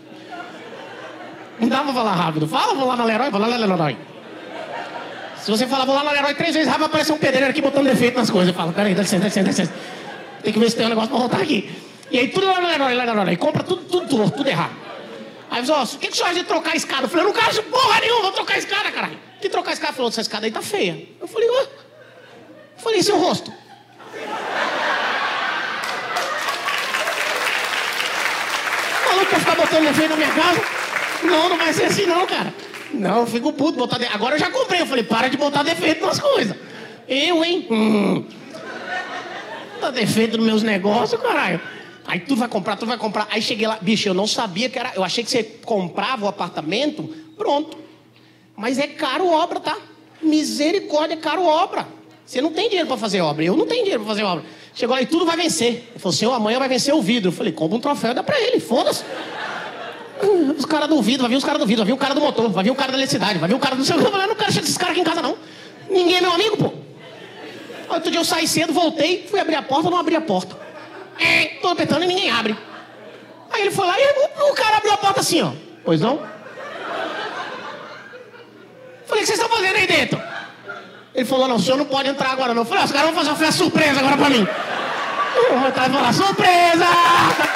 Não 1.60 1.68
dá 1.68 1.84
pra 1.84 1.94
falar 1.94 2.14
rápido. 2.14 2.48
Fala, 2.48 2.74
vou 2.74 2.88
lá 2.88 2.96
na 2.96 3.04
Leroy, 3.04 3.30
vou 3.30 3.40
lá 3.40 3.48
na 3.48 3.58
Leroy. 3.58 3.98
Se 5.42 5.52
você 5.52 5.66
falar, 5.66 5.86
vou 5.86 5.96
lá 5.96 6.04
na 6.04 6.12
Leroy 6.12 6.34
três 6.36 6.54
vezes 6.54 6.68
rápido, 6.68 6.82
vai 6.82 6.90
aparecer 6.90 7.14
um 7.14 7.18
pedreiro 7.18 7.50
aqui 7.50 7.62
botando 7.62 7.86
defeito 7.86 8.18
nas 8.18 8.30
coisas. 8.30 8.50
Eu 8.50 8.54
falo, 8.54 8.74
peraí, 8.74 8.94
dá 8.94 9.02
licença, 9.02 9.22
dá 9.22 9.28
licença, 9.28 9.44
dá 9.44 9.50
licença. 9.50 9.74
Tem 10.44 10.54
que 10.54 10.60
ver 10.60 10.70
se 10.70 10.76
tem 10.76 10.86
um 10.86 10.90
negócio 10.90 11.10
pra 11.10 11.20
voltar 11.20 11.42
aqui. 11.42 11.72
E 12.12 12.20
aí 12.20 12.28
tudo 12.28 12.48
lá 12.48 12.62
na 12.62 12.68
Leroy, 12.68 12.94
lá 12.94 13.06
na 13.06 13.14
Leroy. 13.14 13.38
Compra 13.38 13.64
tudo, 13.64 13.84
tudo, 13.86 14.30
tudo, 14.32 14.48
errado. 14.48 14.72
Aí 15.50 15.66
você, 15.66 15.72
ó, 15.72 15.84
o 15.84 15.88
que, 15.88 16.08
que 16.08 16.14
o 16.14 16.16
senhor 16.16 16.30
acha 16.30 16.40
de 16.40 16.46
trocar 16.46 16.74
a 16.74 16.76
escada? 16.76 17.04
Eu 17.04 17.10
falei, 17.10 17.26
eu 17.26 17.34
não 17.34 17.42
quero 17.42 17.64
porra 17.64 18.00
nenhuma, 18.02 18.22
vou 18.24 18.32
trocar 18.34 18.56
a 18.56 18.58
escada, 18.58 18.92
caralho. 18.92 19.18
Que 19.42 19.50
trocar 19.50 19.70
a 19.72 19.74
escada? 19.74 19.94
Falou, 19.94 20.10
essa 20.10 20.22
escada 20.22 20.46
aí 20.46 20.52
tá 20.52 20.62
feia. 20.62 21.08
Eu 21.20 21.28
falei, 21.28 21.50
ué? 21.50 21.62
Eu 21.62 22.84
falei, 22.84 23.02
seu 23.02 23.18
rosto? 23.18 23.54
Maluco 29.06 29.26
quer 29.30 29.40
ficar 29.40 29.56
botando 29.56 29.88
defeito 29.88 30.10
na 30.10 30.16
minha 30.18 30.34
casa? 30.34 30.77
Não, 31.24 31.50
não 31.50 31.58
vai 31.58 31.74
ser 31.74 31.86
assim 31.86 32.06
não, 32.06 32.26
cara. 32.26 32.54
Não, 32.94 33.22
eu 33.22 33.28
fico 33.28 33.52
puto 33.54 33.78
botar 33.78 33.98
defeito. 33.98 34.16
Agora 34.16 34.36
eu 34.36 34.40
já 34.40 34.50
comprei. 34.50 34.82
Eu 34.82 34.86
falei, 34.86 35.04
para 35.04 35.28
de 35.28 35.38
botar 35.38 35.64
defeito 35.64 36.06
nas 36.06 36.20
coisas. 36.20 36.56
Eu, 37.08 37.44
hein? 37.44 37.68
Hum. 37.70 38.26
Botar 39.76 39.92
defeito 39.92 40.38
nos 40.38 40.46
meus 40.46 40.64
negócios, 40.64 41.22
caralho. 41.22 41.60
Aí 42.06 42.22
tu 42.22 42.36
vai 42.36 42.48
comprar, 42.48 42.78
tu 42.78 42.86
vai 42.86 42.98
comprar. 42.98 43.28
Aí 43.30 43.42
cheguei 43.42 43.68
lá, 43.68 43.78
bicho, 43.82 44.08
eu 44.08 44.14
não 44.14 44.26
sabia 44.26 44.70
que 44.70 44.80
era. 44.80 44.94
Eu 44.96 45.04
achei 45.04 45.24
que 45.24 45.30
você 45.30 45.44
comprava 45.44 46.26
o 46.26 46.28
apartamento, 46.28 47.04
pronto. 47.38 47.78
Mas 48.56 48.80
é 48.80 48.88
caro 48.88 49.28
obra, 49.28 49.60
tá? 49.60 49.78
Misericórdia, 50.22 51.16
é 51.16 51.18
caro 51.18 51.44
obra. 51.44 51.88
Você 52.26 52.42
não 52.42 52.52
tem 52.52 52.68
dinheiro 52.68 52.88
para 52.88 52.98
fazer 52.98 53.22
obra. 53.22 53.44
Eu 53.44 53.56
não 53.56 53.66
tenho 53.66 53.84
dinheiro 53.84 54.04
para 54.04 54.14
fazer 54.14 54.24
obra. 54.24 54.44
Chegou 54.74 54.96
lá 54.96 55.02
e 55.02 55.06
tudo 55.06 55.26
vai 55.26 55.36
vencer. 55.36 55.90
Ele 55.90 56.00
falou, 56.00 56.14
senhor, 56.14 56.34
amanhã 56.34 56.60
vai 56.60 56.70
vencer 56.70 56.94
o 56.94 57.02
vidro. 57.02 57.30
Eu 57.30 57.34
falei, 57.34 57.52
compra 57.52 57.78
um 57.78 57.80
troféu 57.80 58.14
dá 58.14 58.24
pra 58.24 58.40
ele, 58.40 58.60
foda-se. 58.60 59.04
Os 60.58 60.66
caras 60.66 60.90
do 60.90 61.02
vidro, 61.02 61.22
vai 61.22 61.30
vir 61.30 61.36
os 61.36 61.44
caras 61.44 61.60
do 61.60 61.68
vidro, 61.68 61.84
vai 61.84 61.88
vir 61.88 61.94
o 61.94 61.98
cara 61.98 62.14
do 62.16 62.22
motor, 62.22 62.50
vai 62.50 62.64
vir 62.64 62.72
o 62.72 62.76
cara 62.76 62.92
da 62.92 62.98
eletricidade, 62.98 63.38
vai 63.38 63.48
vir 63.48 63.56
o 63.56 63.60
cara 63.60 63.76
do 63.76 63.86
seu. 63.86 64.00
Eu 64.00 64.12
não 64.12 64.36
quero 64.36 64.50
esses 64.50 64.78
caras 64.78 64.92
aqui 64.94 65.02
em 65.02 65.04
casa, 65.04 65.22
não. 65.22 65.38
Ninguém 65.90 66.18
é 66.18 66.22
meu 66.22 66.32
amigo, 66.32 66.58
pô. 66.58 66.74
Outro 67.94 68.12
dia 68.12 68.20
eu 68.20 68.26
saí 68.26 68.48
cedo, 68.48 68.74
voltei, 68.74 69.28
fui 69.30 69.40
abrir 69.40 69.56
a 69.56 69.62
porta, 69.62 69.90
não 69.90 69.98
abri 69.98 70.16
a 70.16 70.22
porta. 70.22 70.58
É, 71.20 71.46
tô 71.62 71.70
apertando 71.70 72.04
e 72.04 72.08
ninguém 72.08 72.30
abre. 72.30 72.58
Aí 73.52 73.62
ele 73.62 73.72
foi 73.72 73.86
lá 73.86 73.96
e 73.98 74.52
o, 74.52 74.54
cara 74.54 74.78
abriu 74.78 74.94
a 74.94 74.98
porta 74.98 75.22
assim, 75.22 75.42
ó. 75.42 75.52
Pois 75.86 76.02
não? 76.02 76.20
Falei, 79.06 79.24
o 79.24 79.26
que 79.26 79.26
vocês 79.26 79.40
estão 79.40 79.50
fazendo 79.50 79.76
aí 79.76 79.88
dentro? 79.88 80.22
Ele 81.16 81.26
falou, 81.26 81.48
não, 81.48 81.56
o 81.56 81.60
senhor 81.60 81.78
não 81.78 81.86
pode 81.86 82.10
entrar 82.10 82.32
agora 82.32 82.54
não. 82.54 82.64
Eu 82.64 82.66
falei, 82.66 82.84
ah, 82.84 82.86
os 82.86 82.92
caras 82.92 83.08
vão 83.10 83.18
fazer 83.18 83.30
uma 83.32 83.52
surpresa 83.52 84.00
agora 84.00 84.18
pra 84.18 84.30
mim. 84.30 84.48
Eu 85.36 85.60
vou 85.60 85.68
atrás 85.68 85.90
e 85.90 85.96
falar, 85.96 86.14
surpresa! 86.14 87.47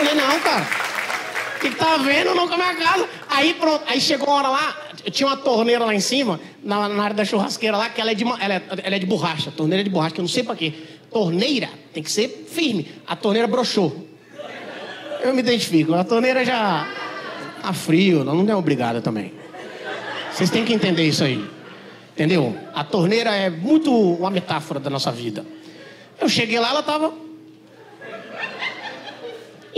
Falei, 0.00 0.14
não, 0.14 0.40
cara. 0.40 0.66
O 1.56 1.60
que, 1.60 1.68
que 1.68 1.76
tá 1.76 1.98
vendo? 1.98 2.34
Não 2.34 2.48
com 2.48 2.54
a 2.54 2.74
casa. 2.74 3.06
Aí 3.28 3.52
pronto, 3.52 3.84
aí 3.86 4.00
chegou 4.00 4.28
uma 4.28 4.36
hora 4.36 4.48
lá, 4.48 4.76
tinha 5.10 5.26
uma 5.26 5.36
torneira 5.36 5.84
lá 5.84 5.94
em 5.94 6.00
cima, 6.00 6.40
na, 6.64 6.88
na 6.88 7.04
área 7.04 7.16
da 7.16 7.24
churrasqueira 7.24 7.76
lá, 7.76 7.90
que 7.90 8.00
ela 8.00 8.10
é, 8.10 8.14
de, 8.14 8.24
ela, 8.24 8.54
é, 8.54 8.62
ela 8.82 8.96
é 8.96 8.98
de 8.98 9.04
borracha, 9.04 9.50
torneira 9.50 9.84
de 9.84 9.90
borracha, 9.90 10.14
que 10.14 10.20
eu 10.20 10.22
não 10.22 10.28
sei 10.28 10.42
pra 10.42 10.56
quê. 10.56 10.72
Torneira 11.12 11.68
tem 11.92 12.02
que 12.02 12.10
ser 12.10 12.46
firme. 12.50 12.90
A 13.06 13.14
torneira 13.14 13.46
broxou. 13.46 14.08
Eu 15.22 15.34
me 15.34 15.40
identifico, 15.40 15.92
a 15.92 16.02
torneira 16.02 16.46
já 16.46 16.88
tá 17.60 17.72
frio, 17.74 18.24
não 18.24 18.48
é 18.48 18.56
obrigada 18.56 19.02
também. 19.02 19.34
Vocês 20.32 20.48
têm 20.48 20.64
que 20.64 20.72
entender 20.72 21.06
isso 21.06 21.22
aí. 21.22 21.44
Entendeu? 22.14 22.56
A 22.74 22.82
torneira 22.84 23.34
é 23.34 23.50
muito 23.50 23.92
uma 23.92 24.30
metáfora 24.30 24.80
da 24.80 24.88
nossa 24.88 25.12
vida. 25.12 25.44
Eu 26.18 26.28
cheguei 26.28 26.58
lá, 26.58 26.70
ela 26.70 26.82
tava. 26.82 27.12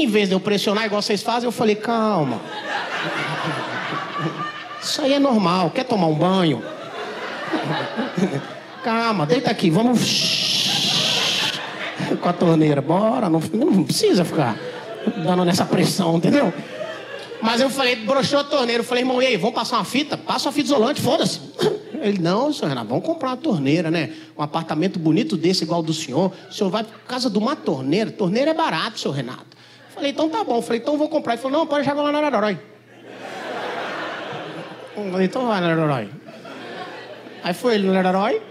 Em 0.02 0.06
vez 0.08 0.28
de 0.28 0.34
eu 0.34 0.40
pressionar 0.40 0.84
igual 0.84 1.00
vocês 1.00 1.22
fazem, 1.22 1.46
eu 1.46 1.52
falei, 1.52 1.76
calma. 1.76 2.40
Isso 4.82 5.00
aí 5.00 5.12
é 5.12 5.18
normal. 5.20 5.70
Quer 5.70 5.84
tomar 5.84 6.08
um 6.08 6.14
banho? 6.14 6.60
Calma, 8.82 9.24
deita 9.24 9.52
aqui, 9.52 9.70
vamos. 9.70 11.52
Com 12.20 12.28
a 12.28 12.32
torneira, 12.32 12.82
bora. 12.82 13.30
Não, 13.30 13.38
não 13.38 13.84
precisa 13.84 14.24
ficar 14.24 14.58
dando 15.24 15.44
nessa 15.44 15.64
pressão, 15.64 16.16
entendeu? 16.16 16.52
Mas 17.40 17.60
eu 17.60 17.70
falei, 17.70 17.94
broxou 17.94 18.40
a 18.40 18.44
torneira. 18.44 18.80
Eu 18.80 18.84
falei, 18.84 19.04
irmão, 19.04 19.22
e 19.22 19.26
aí, 19.26 19.36
vamos 19.36 19.54
passar 19.54 19.76
uma 19.76 19.84
fita? 19.84 20.18
Passa 20.18 20.48
uma 20.48 20.52
fita 20.52 20.66
isolante, 20.66 21.00
foda-se. 21.00 21.40
Ele, 22.00 22.18
não, 22.18 22.52
senhor 22.52 22.70
Renato, 22.70 22.88
vamos 22.88 23.04
comprar 23.06 23.28
uma 23.28 23.36
torneira, 23.36 23.88
né? 23.88 24.10
Um 24.36 24.42
apartamento 24.42 24.98
bonito 24.98 25.36
desse, 25.36 25.62
igual 25.62 25.80
do 25.80 25.94
senhor. 25.94 26.32
O 26.50 26.52
senhor 26.52 26.70
vai 26.70 26.82
por 26.82 26.98
causa 27.06 27.30
de 27.30 27.38
uma 27.38 27.54
torneira. 27.54 28.10
Torneira 28.10 28.50
é 28.50 28.54
barato, 28.54 28.98
senhor 28.98 29.14
Renato. 29.14 29.51
Falei, 30.02 30.10
então 30.10 30.28
tá 30.28 30.42
bom. 30.42 30.60
Falei, 30.60 30.80
então 30.80 30.98
vou 30.98 31.08
comprar. 31.08 31.34
Ele 31.34 31.42
falou, 31.42 31.58
não, 31.58 31.64
pode 31.64 31.86
jogar 31.86 32.02
lá 32.02 32.10
na. 32.10 32.18
Eu 34.96 35.10
falei, 35.12 35.26
então 35.26 35.46
vai 35.46 35.60
na 35.60 35.68
Ararói. 35.68 36.08
Aí 37.44 37.54
foi 37.54 37.76
ele 37.76 37.86
no 37.86 37.96
Ararói, 37.96 38.42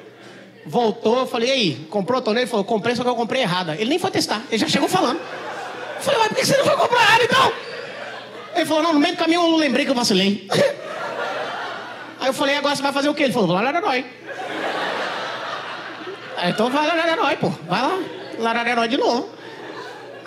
voltou, 0.65 1.19
eu 1.19 1.27
falei, 1.27 1.49
e 1.49 1.51
aí, 1.51 1.87
comprou 1.89 2.19
a 2.19 2.21
torneira? 2.21 2.45
Ele 2.45 2.49
falou, 2.49 2.63
comprei, 2.63 2.95
só 2.95 3.03
que 3.03 3.09
eu 3.09 3.15
comprei 3.15 3.41
errada. 3.41 3.75
Ele 3.75 3.89
nem 3.89 3.99
foi 3.99 4.09
testar, 4.11 4.41
ele 4.49 4.59
já 4.59 4.69
chegou 4.69 4.87
falando. 4.87 5.19
Eu 5.19 6.01
falei, 6.01 6.19
mas 6.21 6.29
por 6.29 6.37
que 6.37 6.45
você 6.45 6.57
não 6.57 6.63
foi 6.63 6.77
comprar 6.77 7.01
errado 7.01 7.23
então? 7.23 7.53
Ele 8.55 8.65
falou, 8.65 8.83
não, 8.83 8.93
no 8.93 8.99
meio 8.99 9.15
do 9.15 9.19
caminho 9.19 9.41
eu 9.41 9.57
lembrei 9.57 9.83
que 9.83 9.91
eu 9.91 9.95
vacilei. 9.95 10.47
Aí 12.17 12.27
eu 12.27 12.33
falei, 12.33 12.55
agora 12.55 12.75
você 12.77 12.81
vai 12.81 12.93
fazer 12.93 13.09
o 13.09 13.13
quê? 13.13 13.23
Ele 13.23 13.33
falou, 13.33 13.49
vou 13.49 13.57
lá 13.57 13.73
na. 13.73 13.89
Aí, 13.89 14.05
então 16.47 16.69
vai 16.69 16.87
lá 16.87 16.95
na 16.95 17.03
Ararói, 17.03 17.35
pô. 17.35 17.49
Vai 17.67 17.81
lá, 17.81 17.99
lá 18.39 18.53
na 18.53 18.59
Ararói 18.61 18.87
de 18.87 18.95
novo. 18.95 19.40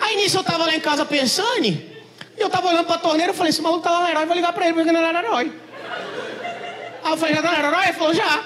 Aí 0.05 0.17
nisso 0.17 0.37
eu 0.37 0.43
tava 0.43 0.65
lá 0.65 0.75
em 0.75 0.79
casa 0.79 1.03
pensando, 1.03 1.65
e 1.65 1.95
eu 2.37 2.47
tava 2.47 2.67
olhando 2.67 2.85
pra 2.85 2.99
torneira, 2.99 3.31
eu 3.31 3.35
falei, 3.35 3.49
esse 3.49 3.59
maluco 3.59 3.81
tá 3.81 3.89
lá 3.89 4.01
na 4.01 4.05
Ararói, 4.09 4.25
vou 4.27 4.35
ligar 4.35 4.53
pra 4.53 4.65
ele, 4.65 4.75
porque 4.75 4.91
não 4.91 4.99
é 4.99 5.11
na 5.11 5.19
Ararói. 5.19 5.51
Aí 7.03 7.11
eu 7.11 7.17
falei, 7.17 7.35
já 7.35 7.41
tá 7.41 7.51
na 7.51 7.57
Ararói? 7.57 7.85
Ele 7.85 7.93
falou, 7.93 8.13
já. 8.13 8.45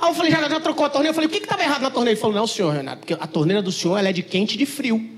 Aí 0.00 0.10
eu 0.10 0.14
falei, 0.14 0.32
já, 0.32 0.48
já 0.48 0.58
trocou 0.58 0.84
a 0.84 0.90
torneira? 0.90 1.10
Eu 1.10 1.14
falei, 1.14 1.28
o 1.28 1.30
que 1.30 1.38
que 1.38 1.46
tava 1.46 1.62
errado 1.62 1.82
na 1.82 1.90
torneira? 1.92 2.16
Ele 2.16 2.20
falou, 2.20 2.34
não, 2.34 2.46
senhor, 2.46 2.74
Renato, 2.74 2.98
porque 2.98 3.14
a 3.14 3.26
torneira 3.26 3.62
do 3.62 3.70
senhor, 3.70 3.96
ela 3.96 4.08
é 4.08 4.12
de 4.12 4.24
quente 4.24 4.54
e 4.54 4.58
de 4.58 4.66
frio. 4.66 5.12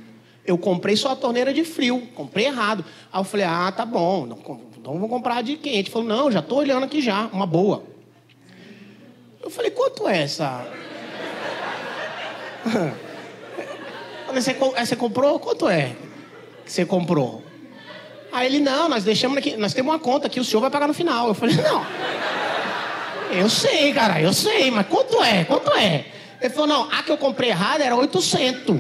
Eu 0.45 0.59
comprei 0.59 0.95
só 0.95 1.13
a 1.13 1.17
torneira 1.17 1.55
de 1.55 1.65
frio, 1.65 2.07
comprei 2.15 2.45
errado. 2.45 2.85
Aí 3.11 3.19
eu 3.19 3.25
falei, 3.25 3.47
ah, 3.47 3.73
tá 3.73 3.87
bom, 3.87 4.29
então 4.79 4.99
vou 4.99 5.09
comprar 5.09 5.43
de 5.43 5.57
quente. 5.57 5.79
Ele 5.79 5.91
falou, 5.91 6.07
não, 6.07 6.31
já 6.31 6.43
tô 6.43 6.57
olhando 6.57 6.85
aqui 6.85 7.01
já, 7.01 7.31
uma 7.33 7.47
boa. 7.47 7.83
Eu 9.43 9.49
falei, 9.49 9.71
quanto 9.71 10.07
é 10.07 10.23
essa? 10.23 10.67
Eu 14.37 14.43
falei, 14.43 14.59
você, 14.59 14.87
você 14.87 14.97
comprou? 14.97 15.39
Quanto 15.41 15.69
é 15.69 15.97
que 16.65 16.73
você 16.73 16.85
comprou? 16.85 17.43
Aí 18.31 18.47
ele, 18.47 18.59
não, 18.59 18.87
nós 18.87 19.03
deixamos 19.03 19.39
aqui, 19.39 19.57
nós 19.57 19.73
temos 19.73 19.91
uma 19.91 19.99
conta 19.99 20.29
que 20.29 20.39
o 20.39 20.45
senhor 20.45 20.61
vai 20.61 20.71
pagar 20.71 20.87
no 20.87 20.93
final. 20.93 21.29
Eu 21.29 21.35
falei, 21.35 21.57
não. 21.57 21.87
Eu 23.31 23.49
sei, 23.49 23.95
cara, 23.95 24.21
eu 24.21 24.33
sei, 24.33 24.71
mas 24.71 24.87
quanto 24.87 25.23
é? 25.23 25.45
Quanto 25.45 25.73
é? 25.73 26.05
Ele 26.41 26.53
falou, 26.53 26.67
não, 26.67 26.89
a 26.93 27.03
que 27.03 27.11
eu 27.11 27.17
comprei 27.17 27.49
errada 27.49 27.83
era 27.83 27.97
800. 27.97 28.77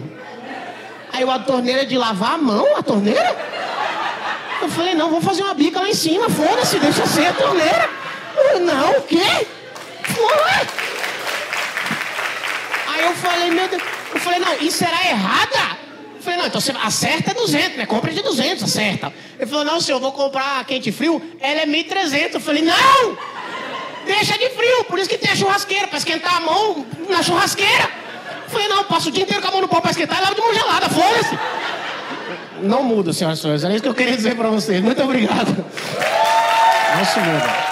Aí 1.12 1.22
a 1.22 1.38
torneira 1.38 1.86
de 1.86 1.96
lavar 1.96 2.34
a 2.34 2.38
mão, 2.38 2.76
a 2.76 2.82
torneira? 2.82 3.34
Eu 4.60 4.68
falei, 4.68 4.94
não, 4.94 5.10
vou 5.10 5.22
fazer 5.22 5.42
uma 5.42 5.54
bica 5.54 5.80
lá 5.80 5.88
em 5.88 5.94
cima, 5.94 6.28
foda-se, 6.28 6.78
deixa 6.78 7.06
ser 7.06 7.28
a 7.28 7.32
torneira. 7.32 7.88
Eu, 8.36 8.60
não, 8.60 8.98
o 8.98 9.02
quê? 9.02 9.46
Foi. 10.02 10.66
Aí 12.88 13.04
eu 13.04 13.14
falei, 13.14 13.50
meu 13.50 13.68
Deus, 13.68 13.82
eu 13.82 13.95
falei, 14.26 14.40
não, 14.40 14.66
isso 14.66 14.85
era 14.85 15.09
errada? 15.09 15.78
Eu 16.16 16.23
falei, 16.23 16.38
não, 16.38 16.47
então 16.47 16.61
você 16.61 16.73
acerta 16.83 17.33
200, 17.33 17.76
né? 17.76 17.87
Compra 17.87 18.12
de 18.12 18.23
200, 18.23 18.64
acerta. 18.64 19.12
Ele 19.38 19.49
falou, 19.49 19.64
não, 19.64 19.80
senhor, 19.80 19.99
eu 19.99 20.02
vou 20.02 20.12
comprar 20.12 20.64
quente 20.64 20.90
frio, 20.90 21.23
ela 21.40 21.61
é 21.61 21.66
1.300. 21.66 22.35
Eu 22.35 22.40
falei, 22.40 22.62
não! 22.62 23.16
Deixa 24.04 24.38
de 24.38 24.50
frio, 24.50 24.85
por 24.85 24.99
isso 24.99 25.09
que 25.09 25.18
tem 25.18 25.30
a 25.30 25.37
churrasqueira, 25.37 25.88
para 25.88 25.99
esquentar 25.99 26.37
a 26.37 26.40
mão 26.40 26.87
na 27.09 27.23
churrasqueira. 27.23 27.90
Eu 28.45 28.50
falei, 28.50 28.68
não, 28.68 28.85
passo 28.85 29.09
o 29.09 29.12
dia 29.12 29.25
inteiro 29.25 29.42
com 29.42 29.49
a 29.49 29.50
mão 29.50 29.61
no 29.61 29.68
pau 29.68 29.80
pra 29.80 29.90
esquentar 29.90 30.18
e 30.18 30.23
lavo 30.23 30.35
de 30.35 30.40
mão 30.40 30.54
gelada, 30.54 30.88
foda-se. 30.88 31.38
Não 32.62 32.83
muda, 32.83 33.12
senhoras 33.12 33.38
e 33.38 33.42
senhores. 33.42 33.64
Era 33.64 33.75
isso 33.75 33.83
que 33.83 33.88
eu 33.88 33.95
queria 33.95 34.16
dizer 34.16 34.37
pra 34.37 34.49
vocês. 34.49 34.80
Muito 34.80 35.02
obrigado. 35.02 35.64
Não 36.97 37.04
se 37.04 37.18
muda. 37.21 37.65